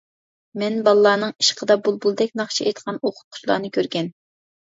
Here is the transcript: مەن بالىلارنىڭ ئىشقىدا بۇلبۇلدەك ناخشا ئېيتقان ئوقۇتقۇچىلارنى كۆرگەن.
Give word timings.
مەن 0.61 0.77
بالىلارنىڭ 0.87 1.33
ئىشقىدا 1.43 1.77
بۇلبۇلدەك 1.89 2.33
ناخشا 2.41 2.65
ئېيتقان 2.67 2.99
ئوقۇتقۇچىلارنى 3.03 3.71
كۆرگەن. 3.79 4.11